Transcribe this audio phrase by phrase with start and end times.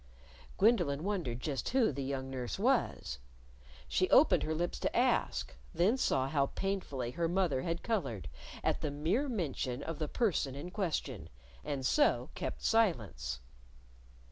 [0.57, 3.19] Gwendolyn wondered just who the young nurse was.
[3.87, 8.27] She opened her lips to ask; then saw how painfully her mother had colored
[8.63, 11.29] at the mere mention of the person in question,
[11.63, 13.41] and so kept silence.